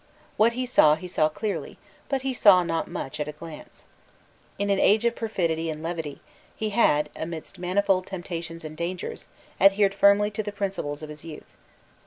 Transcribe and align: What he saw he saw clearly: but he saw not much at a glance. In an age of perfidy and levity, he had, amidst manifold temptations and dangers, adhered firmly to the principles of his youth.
What 0.35 0.53
he 0.53 0.65
saw 0.65 0.95
he 0.95 1.07
saw 1.07 1.29
clearly: 1.29 1.77
but 2.09 2.23
he 2.23 2.33
saw 2.33 2.63
not 2.63 2.87
much 2.87 3.19
at 3.19 3.27
a 3.27 3.31
glance. 3.33 3.85
In 4.57 4.71
an 4.71 4.79
age 4.79 5.05
of 5.05 5.15
perfidy 5.15 5.69
and 5.69 5.83
levity, 5.83 6.21
he 6.55 6.71
had, 6.71 7.09
amidst 7.15 7.59
manifold 7.59 8.07
temptations 8.07 8.65
and 8.65 8.75
dangers, 8.75 9.27
adhered 9.59 9.93
firmly 9.93 10.31
to 10.31 10.41
the 10.41 10.51
principles 10.51 11.03
of 11.03 11.09
his 11.09 11.23
youth. 11.23 11.55